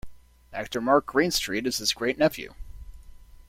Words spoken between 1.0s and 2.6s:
Greenstreet is his great-nephew.